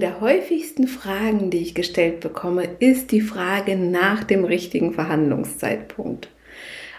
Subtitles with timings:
[0.00, 6.28] Der häufigsten Fragen, die ich gestellt bekomme, ist die Frage nach dem richtigen Verhandlungszeitpunkt.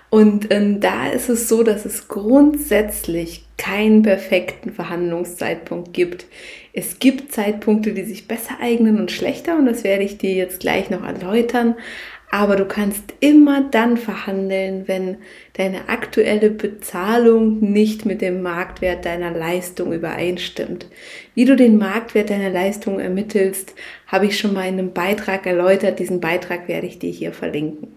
[0.09, 6.25] Und ähm, da ist es so, dass es grundsätzlich keinen perfekten Verhandlungszeitpunkt gibt.
[6.73, 10.59] Es gibt Zeitpunkte, die sich besser eignen und schlechter und das werde ich dir jetzt
[10.59, 11.75] gleich noch erläutern.
[12.33, 15.17] Aber du kannst immer dann verhandeln, wenn
[15.53, 20.87] deine aktuelle Bezahlung nicht mit dem Marktwert deiner Leistung übereinstimmt.
[21.35, 23.75] Wie du den Marktwert deiner Leistung ermittelst,
[24.07, 25.99] habe ich schon mal in einem Beitrag erläutert.
[25.99, 27.89] Diesen Beitrag werde ich dir hier verlinken.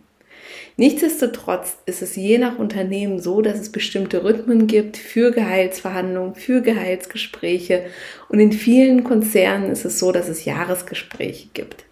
[0.77, 6.63] Nichtsdestotrotz ist es je nach Unternehmen so, dass es bestimmte Rhythmen gibt für Gehaltsverhandlungen, für
[6.63, 7.85] Gehaltsgespräche
[8.29, 11.85] und in vielen Konzernen ist es so, dass es Jahresgespräche gibt.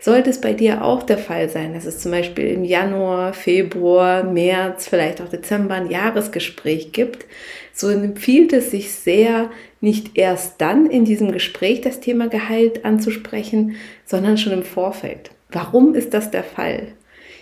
[0.00, 4.24] Sollte es bei dir auch der Fall sein, dass es zum Beispiel im Januar, Februar,
[4.24, 7.26] März, vielleicht auch Dezember ein Jahresgespräch gibt,
[7.72, 13.76] so empfiehlt es sich sehr, nicht erst dann in diesem Gespräch das Thema Gehalt anzusprechen,
[14.04, 15.30] sondern schon im Vorfeld.
[15.50, 16.88] Warum ist das der Fall?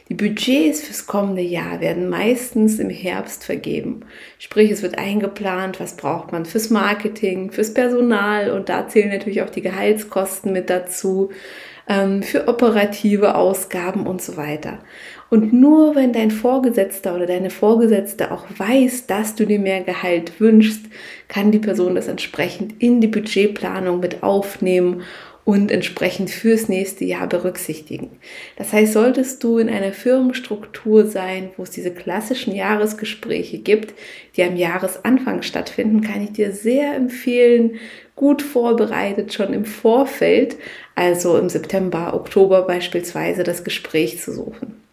[0.08, 4.02] Die Budgets fürs kommende Jahr werden meistens im Herbst vergeben.
[4.38, 9.42] Sprich, es wird eingeplant, was braucht man fürs Marketing, fürs Personal und da zählen natürlich
[9.42, 11.30] auch die Gehaltskosten mit dazu,
[11.88, 14.78] ähm, für operative Ausgaben und so weiter.
[15.28, 20.40] Und nur wenn dein Vorgesetzter oder deine Vorgesetzte auch weiß, dass du dir mehr Gehalt
[20.40, 20.86] wünschst,
[21.28, 25.02] kann die Person das entsprechend in die Budgetplanung mit aufnehmen
[25.46, 28.18] und entsprechend fürs nächste Jahr berücksichtigen.
[28.56, 33.94] Das heißt, solltest du in einer Firmenstruktur sein, wo es diese klassischen Jahresgespräche gibt,
[34.36, 37.76] die am Jahresanfang stattfinden, kann ich dir sehr empfehlen,
[38.16, 40.56] gut vorbereitet schon im Vorfeld,
[40.96, 44.85] also im September, Oktober beispielsweise, das Gespräch zu suchen.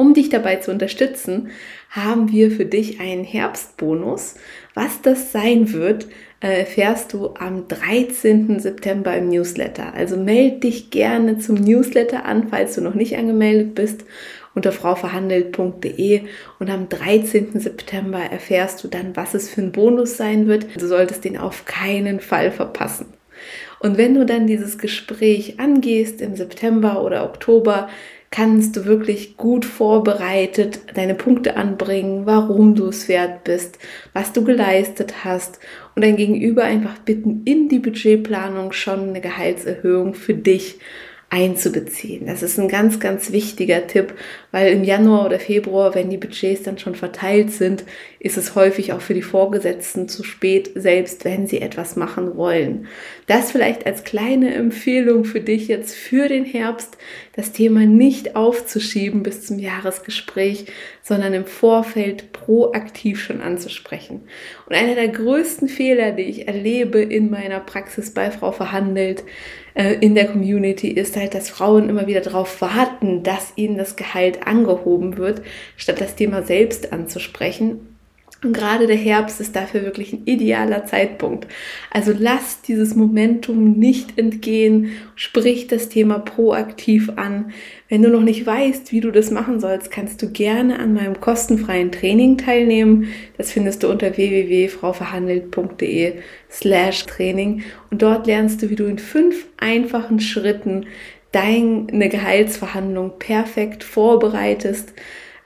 [0.00, 1.50] Um dich dabei zu unterstützen,
[1.90, 4.36] haben wir für dich einen Herbstbonus.
[4.72, 6.06] Was das sein wird,
[6.40, 8.60] äh, erfährst du am 13.
[8.60, 9.92] September im Newsletter.
[9.92, 14.06] Also melde dich gerne zum Newsletter an, falls du noch nicht angemeldet bist
[14.54, 16.22] unter frauverhandelt.de
[16.58, 17.60] und am 13.
[17.60, 20.66] September erfährst du dann, was es für ein Bonus sein wird.
[20.80, 23.12] Du solltest den auf keinen Fall verpassen.
[23.80, 27.88] Und wenn du dann dieses Gespräch angehst im September oder Oktober,
[28.30, 33.78] kannst du wirklich gut vorbereitet deine Punkte anbringen, warum du es wert bist,
[34.12, 35.58] was du geleistet hast
[35.96, 40.78] und dein Gegenüber einfach bitten, in die Budgetplanung schon eine Gehaltserhöhung für dich
[41.30, 42.26] einzubeziehen.
[42.26, 44.14] Das ist ein ganz, ganz wichtiger Tipp,
[44.50, 47.84] weil im Januar oder Februar, wenn die Budgets dann schon verteilt sind,
[48.18, 52.88] ist es häufig auch für die Vorgesetzten zu spät, selbst wenn sie etwas machen wollen.
[53.28, 56.98] Das vielleicht als kleine Empfehlung für dich jetzt für den Herbst,
[57.36, 60.66] das Thema nicht aufzuschieben bis zum Jahresgespräch,
[61.02, 64.22] sondern im Vorfeld proaktiv schon anzusprechen.
[64.66, 69.24] Und einer der größten Fehler, die ich erlebe in meiner Praxis bei Frau Verhandelt,
[69.74, 73.96] äh, in der Community ist halt, dass Frauen immer wieder darauf warten, dass ihnen das
[73.96, 75.42] Gehalt angehoben wird,
[75.76, 77.89] statt das Thema selbst anzusprechen.
[78.42, 81.46] Und gerade der Herbst ist dafür wirklich ein idealer Zeitpunkt.
[81.90, 87.52] Also lass dieses Momentum nicht entgehen, sprich das Thema proaktiv an.
[87.90, 91.20] Wenn du noch nicht weißt, wie du das machen sollst, kannst du gerne an meinem
[91.20, 93.08] kostenfreien Training teilnehmen.
[93.36, 96.14] Das findest du unter www.frauverhandelt.de
[96.50, 97.62] slash Training.
[97.90, 100.86] Und dort lernst du, wie du in fünf einfachen Schritten
[101.32, 104.94] deine Gehaltsverhandlung perfekt vorbereitest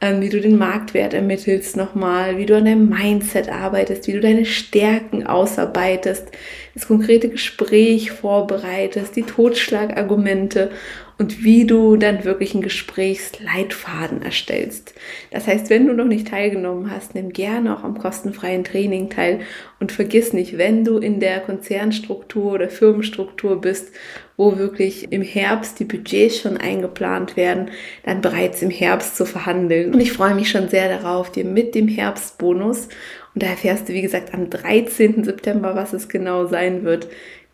[0.04, 4.20] ähm, wie du den Marktwert ermittelst nochmal, wie du an deinem Mindset arbeitest, wie du
[4.20, 6.31] deine Stärken ausarbeitest,
[6.75, 10.71] das konkrete Gespräch vorbereitest, die Totschlagargumente
[11.16, 14.95] und wie du dann wirklich einen Gesprächsleitfaden erstellst.
[15.31, 19.41] Das heißt, wenn du noch nicht teilgenommen hast, nimm gerne auch am kostenfreien Training teil
[19.78, 23.93] und vergiss nicht, wenn du in der Konzernstruktur oder Firmenstruktur bist,
[24.37, 27.71] wo wirklich im Herbst die Budgets schon eingeplant werden,
[28.04, 29.95] dann bereits im Herbst zu verhandeln.
[29.95, 32.89] Und ich freue mich schon sehr darauf, dir mit dem Herbstbonus
[33.34, 35.25] und da erfährst du, wie gesagt, am 13.
[35.25, 37.09] September, was es genau sein wird,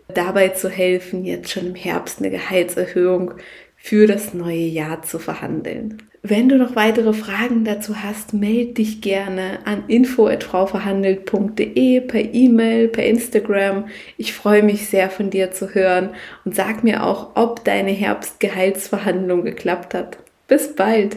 [0.09, 3.33] dabei zu helfen, jetzt schon im Herbst eine Gehaltserhöhung
[3.77, 6.03] für das neue Jahr zu verhandeln.
[6.23, 13.07] Wenn du noch weitere Fragen dazu hast, melde dich gerne an info@frauverhandelt.de per E-Mail, per
[13.07, 13.87] Instagram.
[14.19, 16.11] Ich freue mich sehr von dir zu hören
[16.45, 20.19] und sag mir auch, ob deine Herbstgehaltsverhandlung geklappt hat.
[20.47, 21.17] Bis bald.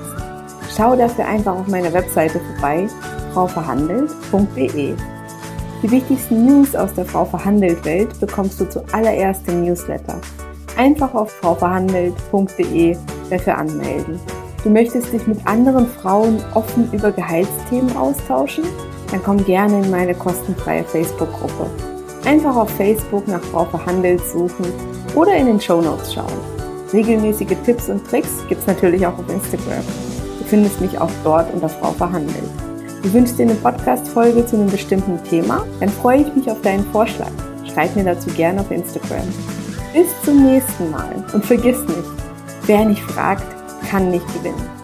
[0.75, 2.87] Schau dafür einfach auf meiner Webseite vorbei
[3.33, 4.95] frauverhandelt.de.
[5.83, 10.19] Die wichtigsten News aus der Frau Verhandelt Welt bekommst du zuallererst im Newsletter.
[10.77, 12.97] Einfach auf frauverhandelt.de
[13.29, 14.19] dafür anmelden.
[14.63, 18.63] Du möchtest dich mit anderen Frauen offen über Gehaltsthemen austauschen?
[19.09, 21.69] Dann komm gerne in meine kostenfreie Facebook-Gruppe.
[22.25, 24.65] Einfach auf Facebook nach Frau Verhandelt suchen
[25.15, 26.27] oder in den Show Notes schauen.
[26.93, 29.83] Regelmäßige Tipps und Tricks gibt's natürlich auch auf Instagram.
[30.51, 32.43] Findest mich auch dort unter Frau Verhandelt.
[33.01, 35.65] Du wünschst dir eine Podcast-Folge zu einem bestimmten Thema?
[35.79, 37.31] Dann freue ich mich auf deinen Vorschlag.
[37.73, 39.29] Schreib mir dazu gerne auf Instagram.
[39.93, 42.09] Bis zum nächsten Mal und vergiss nicht,
[42.65, 43.45] wer nicht fragt,
[43.89, 44.80] kann nicht gewinnen.